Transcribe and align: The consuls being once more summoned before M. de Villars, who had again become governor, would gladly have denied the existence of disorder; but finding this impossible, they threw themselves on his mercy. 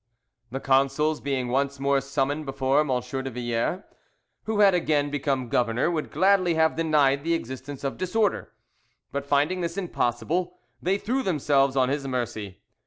The 0.49 0.59
consuls 0.59 1.21
being 1.21 1.49
once 1.49 1.79
more 1.79 2.01
summoned 2.01 2.47
before 2.47 2.79
M. 2.79 2.87
de 2.89 3.29
Villars, 3.29 3.81
who 4.45 4.59
had 4.61 4.73
again 4.73 5.11
become 5.11 5.47
governor, 5.47 5.91
would 5.91 6.09
gladly 6.09 6.55
have 6.55 6.75
denied 6.75 7.23
the 7.23 7.35
existence 7.35 7.83
of 7.83 7.99
disorder; 7.99 8.51
but 9.11 9.27
finding 9.27 9.61
this 9.61 9.77
impossible, 9.77 10.57
they 10.81 10.97
threw 10.97 11.21
themselves 11.21 11.75
on 11.75 11.89
his 11.89 12.07
mercy. 12.07 12.63